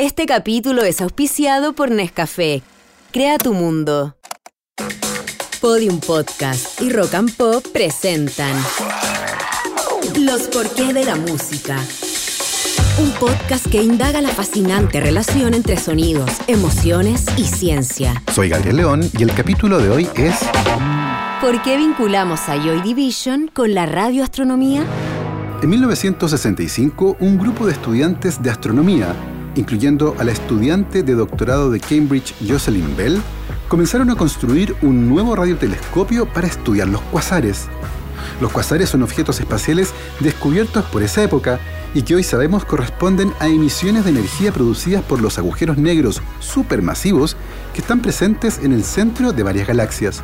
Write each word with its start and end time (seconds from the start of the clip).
Este 0.00 0.24
capítulo 0.24 0.82
es 0.82 1.02
auspiciado 1.02 1.74
por 1.74 1.90
Nescafé. 1.90 2.62
Crea 3.12 3.36
tu 3.36 3.52
mundo. 3.52 4.16
Podium 5.60 6.00
Podcast 6.00 6.80
y 6.80 6.88
Rock 6.88 7.12
and 7.12 7.36
Pop 7.36 7.62
presentan 7.70 8.56
Los 10.18 10.44
porqué 10.44 10.94
de 10.94 11.04
la 11.04 11.16
música. 11.16 11.76
Un 12.98 13.10
podcast 13.20 13.66
que 13.66 13.82
indaga 13.82 14.22
la 14.22 14.30
fascinante 14.30 15.00
relación 15.00 15.52
entre 15.52 15.76
sonidos, 15.76 16.30
emociones 16.46 17.26
y 17.36 17.44
ciencia. 17.44 18.22
Soy 18.32 18.48
Gabriel 18.48 18.76
León 18.78 19.02
y 19.18 19.22
el 19.22 19.34
capítulo 19.34 19.80
de 19.80 19.90
hoy 19.90 20.08
es 20.16 20.34
¿Por 21.42 21.60
qué 21.60 21.76
vinculamos 21.76 22.48
a 22.48 22.56
Joy 22.56 22.80
Division 22.80 23.50
con 23.52 23.74
la 23.74 23.84
radioastronomía? 23.84 24.82
En 25.62 25.68
1965, 25.68 27.18
un 27.20 27.36
grupo 27.36 27.66
de 27.66 27.72
estudiantes 27.72 28.42
de 28.42 28.48
astronomía, 28.48 29.14
incluyendo 29.60 30.16
a 30.18 30.24
la 30.24 30.32
estudiante 30.32 31.02
de 31.02 31.14
doctorado 31.14 31.70
de 31.70 31.78
Cambridge 31.78 32.34
Jocelyn 32.46 32.96
Bell, 32.96 33.20
comenzaron 33.68 34.10
a 34.10 34.16
construir 34.16 34.74
un 34.82 35.08
nuevo 35.08 35.36
radiotelescopio 35.36 36.26
para 36.26 36.48
estudiar 36.48 36.88
los 36.88 37.00
cuasares. 37.02 37.68
Los 38.40 38.50
cuasares 38.50 38.88
son 38.88 39.02
objetos 39.02 39.38
espaciales 39.38 39.92
descubiertos 40.18 40.84
por 40.86 41.02
esa 41.02 41.22
época 41.22 41.60
y 41.94 42.02
que 42.02 42.14
hoy 42.14 42.22
sabemos 42.22 42.64
corresponden 42.64 43.32
a 43.38 43.48
emisiones 43.48 44.04
de 44.04 44.10
energía 44.10 44.50
producidas 44.50 45.02
por 45.02 45.20
los 45.20 45.38
agujeros 45.38 45.76
negros 45.76 46.22
supermasivos 46.40 47.36
que 47.74 47.80
están 47.80 48.00
presentes 48.00 48.60
en 48.62 48.72
el 48.72 48.82
centro 48.82 49.32
de 49.32 49.42
varias 49.42 49.68
galaxias. 49.68 50.22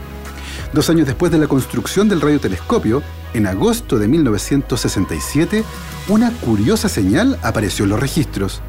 Dos 0.73 0.89
años 0.91 1.07
después 1.07 1.30
de 1.30 1.39
la 1.39 1.47
construcción 1.47 2.09
del 2.09 2.21
radiotelescopio, 2.21 3.03
en 3.35 3.47
agosto 3.47 3.99
de 3.99 4.09
1967, 4.09 5.63
una 6.09 6.30
curiosa 6.33 6.89
señal 6.89 7.39
apareció 7.43 7.85
en 7.85 7.91
los 7.91 8.01
registros. 8.01 8.63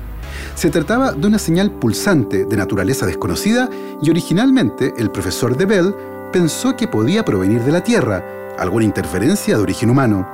Se 0.57 0.71
trataba 0.71 1.11
de 1.11 1.27
una 1.27 1.37
señal 1.37 1.69
pulsante 1.69 2.45
de 2.45 2.57
naturaleza 2.57 3.05
desconocida 3.05 3.69
y 4.01 4.09
originalmente 4.09 4.91
el 4.97 5.11
profesor 5.11 5.55
de 5.55 5.67
Bell 5.67 5.95
pensó 6.33 6.75
que 6.75 6.87
podía 6.87 7.23
provenir 7.23 7.61
de 7.61 7.71
la 7.71 7.83
Tierra, 7.83 8.25
alguna 8.57 8.85
interferencia 8.85 9.55
de 9.55 9.61
origen 9.61 9.91
humano. 9.91 10.27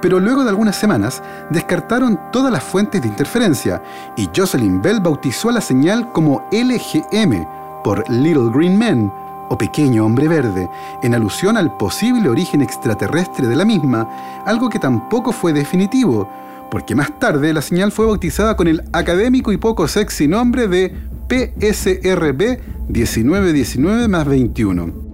Pero 0.00 0.18
luego 0.18 0.44
de 0.44 0.48
algunas 0.48 0.76
semanas 0.76 1.22
descartaron 1.50 2.18
todas 2.32 2.50
las 2.50 2.64
fuentes 2.64 3.02
de 3.02 3.08
interferencia 3.08 3.82
y 4.16 4.30
Jocelyn 4.34 4.80
Bell 4.80 5.00
bautizó 5.00 5.50
a 5.50 5.52
la 5.52 5.60
señal 5.60 6.10
como 6.10 6.48
LGM 6.50 7.82
por 7.84 8.08
Little 8.08 8.50
Green 8.54 8.78
Men, 8.78 9.12
o 9.50 9.58
pequeño 9.58 10.06
hombre 10.06 10.26
verde, 10.26 10.70
en 11.02 11.14
alusión 11.14 11.58
al 11.58 11.76
posible 11.76 12.30
origen 12.30 12.62
extraterrestre 12.62 13.46
de 13.46 13.56
la 13.56 13.66
misma, 13.66 14.08
algo 14.46 14.70
que 14.70 14.78
tampoco 14.78 15.32
fue 15.32 15.52
definitivo, 15.52 16.26
porque 16.70 16.94
más 16.94 17.18
tarde 17.18 17.52
la 17.52 17.62
señal 17.62 17.92
fue 17.92 18.06
bautizada 18.06 18.56
con 18.56 18.68
el 18.68 18.82
académico 18.92 19.52
y 19.52 19.56
poco 19.56 19.88
sexy 19.88 20.28
nombre 20.28 20.68
de 20.68 20.94
PSRB 21.28 22.60
1919 22.88 24.08
más 24.08 24.26
21. 24.26 25.10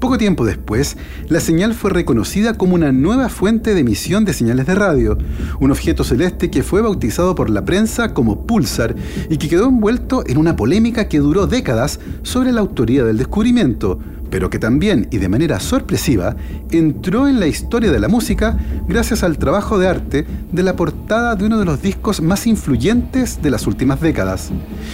Poco 0.00 0.16
tiempo 0.16 0.46
después, 0.46 0.96
la 1.28 1.40
señal 1.40 1.74
fue 1.74 1.90
reconocida 1.90 2.54
como 2.54 2.74
una 2.74 2.90
nueva 2.90 3.28
fuente 3.28 3.74
de 3.74 3.80
emisión 3.80 4.24
de 4.24 4.32
señales 4.32 4.66
de 4.66 4.74
radio, 4.74 5.18
un 5.60 5.70
objeto 5.70 6.04
celeste 6.04 6.50
que 6.50 6.62
fue 6.62 6.80
bautizado 6.80 7.34
por 7.34 7.50
la 7.50 7.66
prensa 7.66 8.14
como 8.14 8.46
Pulsar 8.46 8.96
y 9.28 9.36
que 9.36 9.50
quedó 9.50 9.68
envuelto 9.68 10.24
en 10.26 10.38
una 10.38 10.56
polémica 10.56 11.06
que 11.06 11.18
duró 11.18 11.46
décadas 11.46 12.00
sobre 12.22 12.50
la 12.50 12.62
autoría 12.62 13.04
del 13.04 13.18
descubrimiento, 13.18 13.98
pero 14.30 14.50
que 14.50 14.58
también 14.58 15.08
y 15.10 15.18
de 15.18 15.28
manera 15.28 15.60
sorpresiva 15.60 16.36
entró 16.70 17.28
en 17.28 17.40
la 17.40 17.46
historia 17.46 17.90
de 17.90 18.00
la 18.00 18.08
música 18.08 18.58
gracias 18.88 19.22
al 19.22 19.38
trabajo 19.38 19.78
de 19.78 19.88
arte 19.88 20.26
de 20.52 20.62
la 20.62 20.76
portada 20.76 21.36
de 21.36 21.46
uno 21.46 21.58
de 21.58 21.64
los 21.64 21.82
discos 21.82 22.20
más 22.20 22.46
influyentes 22.46 23.42
de 23.42 23.50
las 23.50 23.66
últimas 23.66 24.00
décadas. 24.00 24.50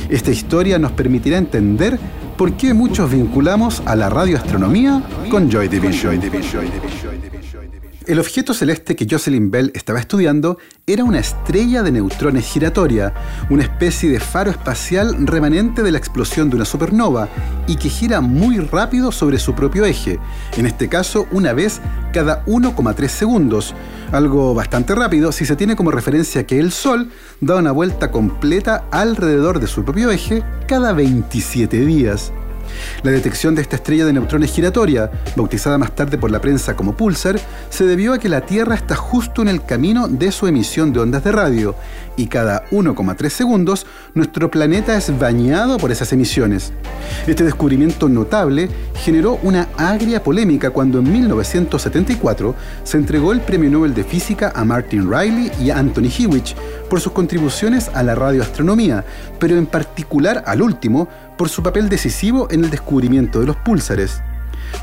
Esta 0.09 0.31
historia 0.31 0.79
nos 0.79 0.93
permitirá 0.93 1.39
entender 1.39 1.99
por 2.37 2.57
qué 2.57 2.75
muchos 2.75 3.11
vinculamos 3.11 3.83
a 3.87 3.97
la 3.97 4.11
radioastronomía 4.11 5.03
con 5.31 5.51
Joy 5.51 5.69
Division. 5.69 6.21
El 8.07 8.21
objeto 8.21 8.55
celeste 8.55 8.95
que 8.95 9.09
Jocelyn 9.11 9.51
Bell 9.51 9.73
estaba 9.75 9.99
estudiando 9.99 10.59
era 10.87 11.03
una 11.03 11.19
estrella 11.19 11.83
de 11.83 11.91
neutrones 11.91 12.47
giratoria, 12.47 13.13
una 13.51 13.65
especie 13.65 14.09
de 14.09 14.21
faro 14.21 14.53
espacial 14.53 15.27
remanente 15.27 15.83
de 15.83 15.91
la 15.91 15.99
explosión 15.99 16.49
de 16.49 16.55
una 16.55 16.65
supernova 16.65 17.29
y 17.67 17.75
que 17.75 17.89
gira 17.89 18.21
muy 18.21 18.59
rápido 18.59 19.11
sobre 19.11 19.41
su 19.41 19.57
propio 19.57 19.85
eje, 19.85 20.21
en 20.57 20.67
este 20.67 20.89
caso 20.89 21.27
una 21.33 21.53
vez 21.53 21.81
cada 22.13 22.45
1,3 22.45 23.09
segundos, 23.09 23.75
algo 24.13 24.55
bastante 24.55 24.95
rápido 24.95 25.33
si 25.33 25.45
se 25.45 25.57
tiene 25.57 25.75
como 25.75 25.91
referencia 25.91 26.47
que 26.47 26.61
el 26.61 26.71
Sol 26.71 27.11
da 27.41 27.57
una 27.57 27.73
vuelta 27.73 28.13
completa 28.13 28.85
alrededor 28.93 29.59
de 29.59 29.67
su 29.67 29.85
propio 29.85 30.13
eje 30.13 30.45
cada 30.69 30.93
27 30.93 31.85
días. 31.85 32.33
La 33.03 33.11
detección 33.11 33.55
de 33.55 33.63
esta 33.63 33.77
estrella 33.77 34.05
de 34.05 34.13
neutrones 34.13 34.53
giratoria, 34.53 35.11
bautizada 35.37 35.79
más 35.79 35.95
tarde 35.95 36.19
por 36.19 36.31
la 36.31 36.41
prensa 36.41 36.77
como 36.77 36.97
pulsar, 36.97 37.39
se 37.71 37.85
debió 37.85 38.13
a 38.13 38.19
que 38.19 38.29
la 38.29 38.43
Tierra 38.43 38.75
está 38.75 38.97
justo 38.97 39.43
en 39.43 39.49
el 39.49 39.65
camino 39.65 40.09
de 40.09 40.33
su 40.33 40.47
emisión 40.47 40.93
de 40.93 41.01
ondas 41.01 41.25
de 41.25 41.33
radio, 41.33 41.75
y 42.17 42.27
cada 42.27 42.65
1,3 42.71 43.29
segundos 43.29 43.87
nuestro 44.15 44.51
planeta 44.51 44.97
es 44.97 45.17
bañado 45.19 45.79
por 45.79 45.93
esas 45.93 46.13
emisiones. 46.13 46.73
Este 47.27 47.45
descubrimiento 47.45 48.09
notable 48.09 48.69
generó 48.95 49.39
una 49.43 49.69
agria 49.77 50.23
polémica 50.23 50.71
cuando 50.71 50.99
en 50.99 51.13
1974 51.13 52.55
se 52.85 52.97
entregó 52.97 53.33
el 53.33 53.41
Premio 53.41 53.71
Nobel 53.71 53.95
de 53.95 54.05
Física 54.05 54.53
a 54.55 54.65
Martin 54.65 55.11
Riley 55.11 55.53
y 55.61 55.71
a 55.71 55.79
Anthony 55.79 56.11
Hewitt 56.19 56.49
por 56.89 57.01
sus 57.01 57.13
contribuciones 57.13 57.91
a 57.95 58.03
la 58.03 58.15
radioastronomía, 58.15 59.05
pero 59.39 59.57
en 59.57 59.67
particular 59.67 60.45
al 60.47 60.63
último 60.63 61.09
por 61.37 61.49
su 61.49 61.63
papel 61.63 61.89
decisivo 61.89 62.49
en 62.51 62.65
el 62.65 62.71
descubrimiento 62.71 63.41
de 63.41 63.47
los 63.47 63.57
púlsares. 63.57 64.21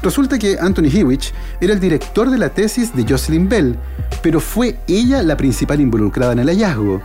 Resulta 0.01 0.39
que 0.39 0.57
Anthony 0.59 0.89
Hewitt 0.93 1.25
era 1.61 1.73
el 1.73 1.79
director 1.79 2.29
de 2.29 2.37
la 2.37 2.49
tesis 2.49 2.95
de 2.95 3.05
Jocelyn 3.07 3.49
Bell, 3.49 3.75
pero 4.21 4.39
fue 4.39 4.77
ella 4.87 5.21
la 5.23 5.37
principal 5.37 5.81
involucrada 5.81 6.33
en 6.33 6.39
el 6.39 6.49
hallazgo. 6.49 7.01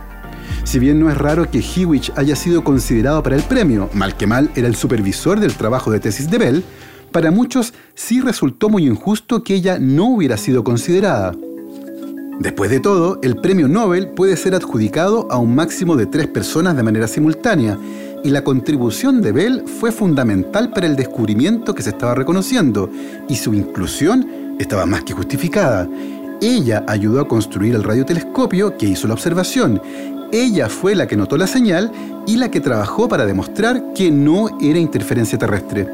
Si 0.63 0.79
bien 0.79 0.99
no 0.99 1.09
es 1.09 1.17
raro 1.17 1.49
que 1.49 1.59
Hewitt 1.59 2.17
haya 2.17 2.35
sido 2.35 2.63
considerado 2.63 3.23
para 3.23 3.35
el 3.35 3.43
premio, 3.43 3.89
mal 3.93 4.15
que 4.17 4.27
mal 4.27 4.49
era 4.55 4.67
el 4.67 4.75
supervisor 4.75 5.39
del 5.39 5.55
trabajo 5.55 5.91
de 5.91 5.99
tesis 5.99 6.29
de 6.29 6.37
Bell, 6.37 6.63
para 7.11 7.31
muchos 7.31 7.73
sí 7.95 8.21
resultó 8.21 8.69
muy 8.69 8.85
injusto 8.85 9.43
que 9.43 9.55
ella 9.55 9.77
no 9.79 10.05
hubiera 10.05 10.37
sido 10.37 10.63
considerada. 10.63 11.33
Después 12.39 12.71
de 12.71 12.79
todo, 12.79 13.19
el 13.21 13.35
premio 13.35 13.67
Nobel 13.67 14.07
puede 14.07 14.37
ser 14.37 14.55
adjudicado 14.55 15.27
a 15.29 15.37
un 15.37 15.53
máximo 15.55 15.97
de 15.97 16.05
tres 16.05 16.27
personas 16.27 16.73
de 16.77 16.83
manera 16.83 17.05
simultánea, 17.05 17.77
y 18.23 18.29
la 18.29 18.45
contribución 18.45 19.21
de 19.21 19.33
Bell 19.33 19.63
fue 19.67 19.91
fundamental 19.91 20.71
para 20.71 20.87
el 20.87 20.95
descubrimiento 20.95 21.75
que 21.75 21.83
se 21.83 21.89
estaba 21.89 22.15
reconociendo, 22.15 22.89
y 23.27 23.35
su 23.35 23.53
inclusión 23.53 24.55
estaba 24.57 24.85
más 24.85 25.03
que 25.03 25.11
justificada. 25.11 25.89
Ella 26.41 26.85
ayudó 26.87 27.19
a 27.19 27.27
construir 27.27 27.75
el 27.75 27.83
radiotelescopio 27.83 28.77
que 28.77 28.85
hizo 28.85 29.09
la 29.09 29.15
observación. 29.15 29.81
Ella 30.31 30.69
fue 30.69 30.95
la 30.95 31.07
que 31.07 31.17
notó 31.17 31.35
la 31.35 31.47
señal 31.47 31.91
y 32.25 32.37
la 32.37 32.49
que 32.49 32.61
trabajó 32.61 33.09
para 33.09 33.25
demostrar 33.25 33.91
que 33.93 34.11
no 34.11 34.47
era 34.61 34.79
interferencia 34.79 35.37
terrestre. 35.37 35.89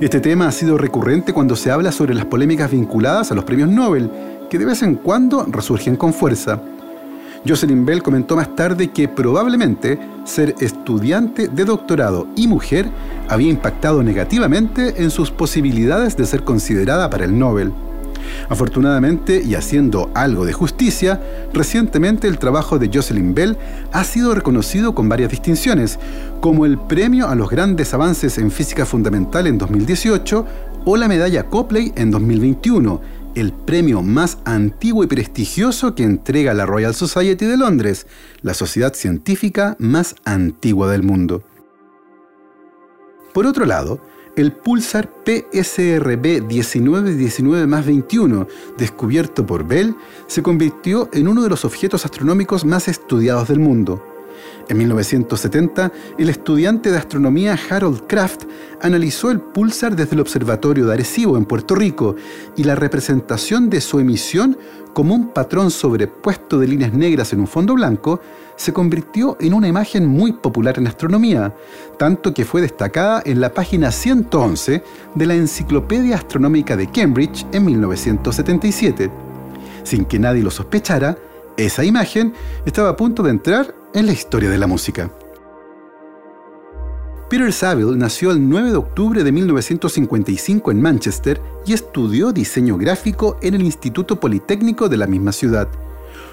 Este 0.00 0.20
tema 0.20 0.46
ha 0.46 0.52
sido 0.52 0.78
recurrente 0.78 1.32
cuando 1.32 1.56
se 1.56 1.72
habla 1.72 1.90
sobre 1.90 2.14
las 2.14 2.26
polémicas 2.26 2.70
vinculadas 2.70 3.32
a 3.32 3.34
los 3.34 3.44
premios 3.44 3.68
Nobel, 3.68 4.10
que 4.48 4.58
de 4.58 4.64
vez 4.64 4.82
en 4.82 4.96
cuando 4.96 5.44
resurgen 5.44 5.96
con 5.96 6.12
fuerza. 6.12 6.60
Jocelyn 7.46 7.84
Bell 7.86 8.02
comentó 8.02 8.36
más 8.36 8.54
tarde 8.56 8.88
que 8.88 9.08
probablemente 9.08 9.98
ser 10.24 10.54
estudiante 10.60 11.48
de 11.48 11.64
doctorado 11.64 12.26
y 12.36 12.48
mujer 12.48 12.88
había 13.28 13.50
impactado 13.50 14.02
negativamente 14.02 15.02
en 15.02 15.10
sus 15.10 15.30
posibilidades 15.30 16.16
de 16.16 16.26
ser 16.26 16.42
considerada 16.42 17.08
para 17.10 17.24
el 17.24 17.38
Nobel. 17.38 17.72
Afortunadamente, 18.48 19.42
y 19.42 19.54
haciendo 19.54 20.10
algo 20.14 20.44
de 20.44 20.52
justicia, 20.52 21.20
recientemente 21.52 22.28
el 22.28 22.38
trabajo 22.38 22.78
de 22.78 22.90
Jocelyn 22.92 23.34
Bell 23.34 23.56
ha 23.92 24.04
sido 24.04 24.34
reconocido 24.34 24.94
con 24.94 25.08
varias 25.08 25.30
distinciones, 25.30 25.98
como 26.40 26.66
el 26.66 26.78
Premio 26.78 27.28
a 27.28 27.34
los 27.34 27.50
Grandes 27.50 27.94
Avances 27.94 28.38
en 28.38 28.50
Física 28.50 28.84
Fundamental 28.84 29.46
en 29.46 29.58
2018 29.58 30.46
o 30.84 30.96
la 30.96 31.08
Medalla 31.08 31.44
Copley 31.44 31.92
en 31.96 32.10
2021, 32.10 33.00
el 33.40 33.52
premio 33.52 34.02
más 34.02 34.38
antiguo 34.44 35.04
y 35.04 35.06
prestigioso 35.06 35.94
que 35.94 36.02
entrega 36.02 36.54
la 36.54 36.66
Royal 36.66 36.94
Society 36.94 37.46
de 37.46 37.56
Londres, 37.56 38.06
la 38.42 38.52
sociedad 38.52 38.94
científica 38.94 39.76
más 39.78 40.16
antigua 40.24 40.90
del 40.90 41.04
mundo. 41.04 41.44
Por 43.32 43.46
otro 43.46 43.64
lado, 43.64 44.00
el 44.36 44.52
pulsar 44.52 45.10
PSRB 45.24 46.42
1919 46.42 47.66
21, 47.66 48.48
descubierto 48.76 49.46
por 49.46 49.66
Bell, 49.66 49.94
se 50.26 50.42
convirtió 50.42 51.08
en 51.12 51.28
uno 51.28 51.42
de 51.42 51.48
los 51.48 51.64
objetos 51.64 52.04
astronómicos 52.04 52.64
más 52.64 52.88
estudiados 52.88 53.48
del 53.48 53.60
mundo. 53.60 54.17
En 54.68 54.76
1970, 54.78 55.92
el 56.18 56.28
estudiante 56.28 56.90
de 56.90 56.98
astronomía 56.98 57.58
Harold 57.70 58.06
Kraft 58.06 58.44
analizó 58.80 59.30
el 59.30 59.40
pulsar 59.40 59.96
desde 59.96 60.14
el 60.14 60.20
Observatorio 60.20 60.86
de 60.86 60.94
Arecibo 60.94 61.36
en 61.36 61.44
Puerto 61.44 61.74
Rico 61.74 62.16
y 62.56 62.64
la 62.64 62.74
representación 62.74 63.70
de 63.70 63.80
su 63.80 63.98
emisión 63.98 64.58
como 64.92 65.14
un 65.14 65.28
patrón 65.28 65.70
sobrepuesto 65.70 66.58
de 66.58 66.66
líneas 66.66 66.92
negras 66.92 67.32
en 67.32 67.40
un 67.40 67.46
fondo 67.46 67.74
blanco 67.74 68.20
se 68.56 68.72
convirtió 68.72 69.36
en 69.40 69.54
una 69.54 69.68
imagen 69.68 70.06
muy 70.06 70.32
popular 70.32 70.78
en 70.78 70.88
astronomía, 70.88 71.54
tanto 71.96 72.34
que 72.34 72.44
fue 72.44 72.60
destacada 72.60 73.22
en 73.24 73.40
la 73.40 73.54
página 73.54 73.92
111 73.92 74.82
de 75.14 75.26
la 75.26 75.34
Enciclopedia 75.34 76.16
Astronómica 76.16 76.76
de 76.76 76.90
Cambridge 76.90 77.46
en 77.52 77.64
1977. 77.64 79.10
Sin 79.84 80.04
que 80.04 80.18
nadie 80.18 80.42
lo 80.42 80.50
sospechara, 80.50 81.16
esa 81.58 81.84
imagen 81.84 82.32
estaba 82.64 82.90
a 82.90 82.96
punto 82.96 83.22
de 83.22 83.30
entrar 83.30 83.74
en 83.92 84.06
la 84.06 84.12
historia 84.12 84.48
de 84.48 84.58
la 84.58 84.66
música. 84.66 85.10
Peter 87.28 87.52
Saville 87.52 87.96
nació 87.96 88.30
el 88.30 88.48
9 88.48 88.70
de 88.70 88.76
octubre 88.76 89.22
de 89.22 89.32
1955 89.32 90.70
en 90.70 90.80
Manchester 90.80 91.42
y 91.66 91.74
estudió 91.74 92.32
diseño 92.32 92.78
gráfico 92.78 93.36
en 93.42 93.52
el 93.54 93.62
Instituto 93.62 94.18
Politécnico 94.18 94.88
de 94.88 94.96
la 94.96 95.06
misma 95.06 95.32
ciudad. 95.32 95.68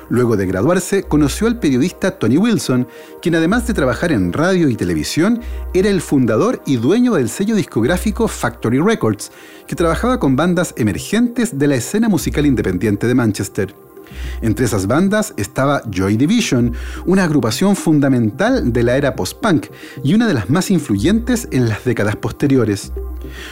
Luego 0.08 0.38
de 0.38 0.46
graduarse, 0.46 1.04
conoció 1.04 1.48
al 1.48 1.60
periodista 1.60 2.12
Tony 2.12 2.38
Wilson, 2.38 2.88
quien 3.22 3.36
además 3.36 3.66
de 3.66 3.74
trabajar 3.74 4.12
en 4.12 4.32
radio 4.32 4.70
y 4.70 4.76
televisión, 4.76 5.42
era 5.74 5.90
el 5.90 6.00
fundador 6.00 6.62
y 6.66 6.78
dueño 6.78 7.16
del 7.16 7.28
sello 7.28 7.56
discográfico 7.56 8.28
Factory 8.28 8.80
Records, 8.80 9.32
que 9.68 9.76
trabajaba 9.76 10.20
con 10.20 10.36
bandas 10.36 10.76
emergentes 10.78 11.58
de 11.58 11.68
la 11.68 11.76
escena 11.76 12.08
musical 12.08 12.46
independiente 12.46 13.08
de 13.08 13.16
Manchester. 13.16 13.85
Entre 14.42 14.66
esas 14.66 14.88
bandas 14.88 15.34
estaba 15.38 15.82
Joy 15.90 16.18
Division, 16.18 16.74
una 17.06 17.24
agrupación 17.24 17.76
fundamental 17.76 18.72
de 18.72 18.84
la 18.84 18.98
era 18.98 19.16
post-punk 19.16 19.68
y 20.04 20.14
una 20.14 20.28
de 20.28 20.34
las 20.34 20.50
más 20.50 20.72
influyentes 20.72 21.48
en 21.52 21.70
las 21.70 21.84
décadas 21.86 22.16
posteriores. 22.16 22.92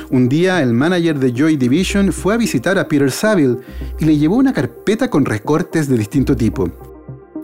Un 0.10 0.30
día 0.30 0.62
el 0.62 0.74
manager 0.74 1.20
de 1.20 1.34
Joy 1.34 1.58
Division 1.58 2.12
fue 2.12 2.34
a 2.34 2.38
visitar 2.38 2.78
a 2.78 2.88
Peter 2.88 3.12
Saville 3.12 3.58
y 4.00 4.06
le 4.06 4.18
llevó 4.18 4.36
una 4.36 4.54
carpeta 4.54 5.10
con 5.10 5.26
recortes 5.26 5.88
de 5.88 5.98
distinto 5.98 6.36
tipo. 6.36 6.72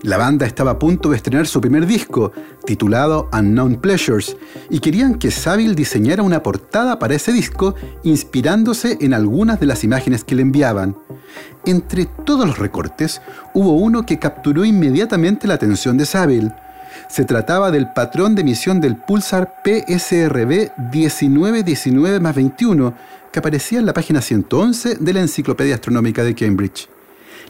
La 0.02 0.16
banda 0.16 0.46
estaba 0.46 0.72
a 0.72 0.80
punto 0.80 1.10
de 1.10 1.18
estrenar 1.18 1.46
su 1.46 1.60
primer 1.60 1.86
disco, 1.86 2.32
titulado 2.66 3.30
Unknown 3.34 3.82
Pleasures, 3.82 4.38
y 4.70 4.80
querían 4.80 5.16
que 5.16 5.30
Saville 5.30 5.76
diseñara 5.76 6.24
una 6.24 6.42
portada 6.42 7.00
para 7.00 7.16
ese 7.16 7.34
disco 7.34 7.76
inspirándose 8.04 8.98
en 9.02 9.14
algunas 9.14 9.60
de 9.60 9.66
las 9.66 9.84
imágenes 9.84 10.24
que 10.24 10.36
le 10.36 10.44
enviaban. 10.44 10.96
Entre 11.66 12.06
todos 12.06 12.48
los 12.48 12.60
recortes, 12.60 13.22
hubo 13.54 13.74
uno 13.74 14.06
que 14.06 14.20
capturó 14.20 14.66
inmediatamente 14.66 15.48
la 15.48 15.56
atención 15.56 15.98
de 15.98 16.06
Saville. 16.06 16.54
Se 17.10 17.26
trataba 17.26 17.72
del 17.72 17.92
patrón 17.94 18.36
de 18.36 18.42
emisión 18.42 18.82
del 18.82 18.96
pulsar 18.96 19.56
PSRB 19.64 20.72
1919-21, 20.92 22.94
que 23.32 23.40
aparecía 23.40 23.80
en 23.80 23.86
la 23.86 23.94
página 23.94 24.22
111 24.22 24.96
de 24.96 25.14
la 25.14 25.22
Enciclopedia 25.22 25.76
Astronómica 25.76 26.24
de 26.24 26.36
Cambridge. 26.36 26.90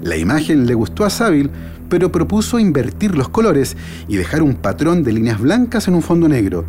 La 0.01 0.15
imagen 0.15 0.65
le 0.65 0.75
gustó 0.75 1.05
a 1.05 1.09
Saville, 1.09 1.49
pero 1.89 2.11
propuso 2.11 2.59
invertir 2.59 3.15
los 3.15 3.29
colores 3.29 3.75
y 4.07 4.15
dejar 4.15 4.41
un 4.41 4.55
patrón 4.55 5.03
de 5.03 5.11
líneas 5.11 5.39
blancas 5.39 5.87
en 5.87 5.95
un 5.95 6.01
fondo 6.01 6.29
negro. 6.29 6.65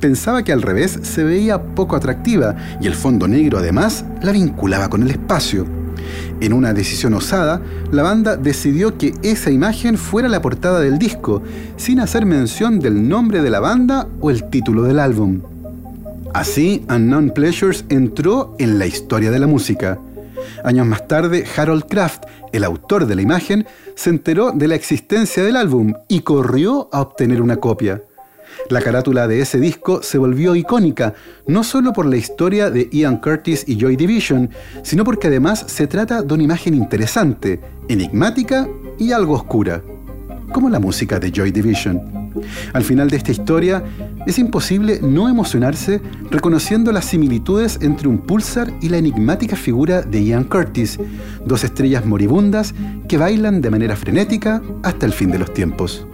Pensaba 0.00 0.44
que 0.44 0.52
al 0.52 0.62
revés 0.62 1.00
se 1.02 1.24
veía 1.24 1.60
poco 1.60 1.96
atractiva 1.96 2.54
y 2.80 2.86
el 2.86 2.94
fondo 2.94 3.26
negro 3.26 3.58
además 3.58 4.04
la 4.22 4.30
vinculaba 4.30 4.88
con 4.88 5.02
el 5.02 5.10
espacio. 5.10 5.77
En 6.40 6.52
una 6.52 6.72
decisión 6.72 7.14
osada, 7.14 7.60
la 7.90 8.02
banda 8.02 8.36
decidió 8.36 8.96
que 8.96 9.12
esa 9.22 9.50
imagen 9.50 9.98
fuera 9.98 10.28
la 10.28 10.40
portada 10.40 10.80
del 10.80 10.98
disco, 10.98 11.42
sin 11.76 11.98
hacer 11.98 12.26
mención 12.26 12.78
del 12.78 13.08
nombre 13.08 13.42
de 13.42 13.50
la 13.50 13.58
banda 13.58 14.06
o 14.20 14.30
el 14.30 14.44
título 14.44 14.84
del 14.84 15.00
álbum. 15.00 15.40
Así, 16.34 16.84
Unknown 16.88 17.30
Pleasures 17.30 17.84
entró 17.88 18.54
en 18.58 18.78
la 18.78 18.86
historia 18.86 19.30
de 19.30 19.38
la 19.40 19.46
música. 19.46 19.98
Años 20.62 20.86
más 20.86 21.08
tarde, 21.08 21.44
Harold 21.56 21.86
Kraft, 21.88 22.24
el 22.52 22.62
autor 22.64 23.06
de 23.06 23.16
la 23.16 23.22
imagen, 23.22 23.66
se 23.96 24.10
enteró 24.10 24.52
de 24.52 24.68
la 24.68 24.76
existencia 24.76 25.42
del 25.42 25.56
álbum 25.56 25.94
y 26.06 26.20
corrió 26.20 26.88
a 26.92 27.00
obtener 27.00 27.42
una 27.42 27.56
copia. 27.56 28.02
La 28.70 28.82
carátula 28.82 29.26
de 29.26 29.40
ese 29.40 29.58
disco 29.58 30.02
se 30.02 30.18
volvió 30.18 30.54
icónica, 30.54 31.14
no 31.46 31.64
solo 31.64 31.92
por 31.92 32.06
la 32.06 32.16
historia 32.16 32.70
de 32.70 32.88
Ian 32.92 33.16
Curtis 33.16 33.64
y 33.66 33.76
Joy 33.76 33.96
Division, 33.96 34.50
sino 34.82 35.04
porque 35.04 35.28
además 35.28 35.64
se 35.66 35.86
trata 35.86 36.22
de 36.22 36.34
una 36.34 36.42
imagen 36.42 36.74
interesante, 36.74 37.60
enigmática 37.88 38.68
y 38.98 39.12
algo 39.12 39.34
oscura, 39.34 39.82
como 40.52 40.68
la 40.68 40.80
música 40.80 41.18
de 41.18 41.30
Joy 41.30 41.50
Division. 41.50 42.18
Al 42.72 42.84
final 42.84 43.08
de 43.08 43.16
esta 43.16 43.32
historia, 43.32 43.82
es 44.26 44.38
imposible 44.38 45.00
no 45.02 45.28
emocionarse 45.28 46.00
reconociendo 46.30 46.92
las 46.92 47.06
similitudes 47.06 47.78
entre 47.80 48.08
un 48.08 48.18
pulsar 48.18 48.72
y 48.80 48.88
la 48.88 48.98
enigmática 48.98 49.56
figura 49.56 50.02
de 50.02 50.22
Ian 50.22 50.44
Curtis, 50.44 50.98
dos 51.44 51.64
estrellas 51.64 52.04
moribundas 52.04 52.74
que 53.08 53.16
bailan 53.16 53.60
de 53.60 53.70
manera 53.70 53.96
frenética 53.96 54.62
hasta 54.82 55.06
el 55.06 55.12
fin 55.12 55.30
de 55.30 55.38
los 55.38 55.52
tiempos. 55.54 56.06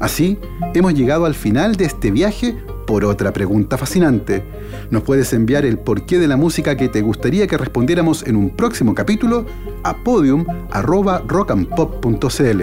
Así, 0.00 0.38
hemos 0.74 0.94
llegado 0.94 1.24
al 1.24 1.34
final 1.34 1.76
de 1.76 1.86
este 1.86 2.10
viaje 2.10 2.56
por 2.86 3.04
otra 3.04 3.32
pregunta 3.32 3.78
fascinante. 3.78 4.44
Nos 4.90 5.02
puedes 5.02 5.32
enviar 5.32 5.64
el 5.64 5.78
porqué 5.78 6.18
de 6.18 6.28
la 6.28 6.36
música 6.36 6.76
que 6.76 6.88
te 6.88 7.02
gustaría 7.02 7.46
que 7.46 7.56
respondiéramos 7.56 8.26
en 8.26 8.34
un 8.36 8.50
próximo 8.50 8.94
capítulo 8.94 9.46
a 9.82 10.04
podium.rockandpop.cl. 10.04 12.62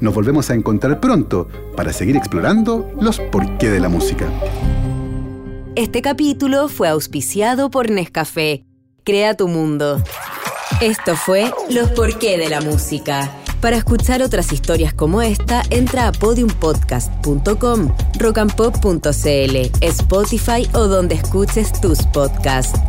Nos 0.00 0.14
volvemos 0.14 0.48
a 0.50 0.54
encontrar 0.54 1.00
pronto 1.00 1.48
para 1.76 1.92
seguir 1.92 2.16
explorando 2.16 2.90
los 3.00 3.20
porqué 3.20 3.68
de 3.68 3.80
la 3.80 3.88
música. 3.88 4.26
Este 5.76 6.02
capítulo 6.02 6.68
fue 6.68 6.88
auspiciado 6.88 7.70
por 7.70 7.90
Nescafé. 7.90 8.64
Crea 9.04 9.36
tu 9.36 9.46
mundo. 9.48 10.02
Esto 10.80 11.16
fue 11.16 11.52
Los 11.68 11.90
porqué 11.90 12.38
de 12.38 12.48
la 12.48 12.60
música. 12.60 13.39
Para 13.60 13.76
escuchar 13.76 14.22
otras 14.22 14.52
historias 14.52 14.94
como 14.94 15.20
esta, 15.20 15.62
entra 15.68 16.08
a 16.08 16.12
podiumpodcast.com, 16.12 17.94
rockandpop.cl, 18.18 19.56
Spotify 19.82 20.68
o 20.72 20.88
donde 20.88 21.16
escuches 21.16 21.72
tus 21.80 22.02
podcasts. 22.06 22.80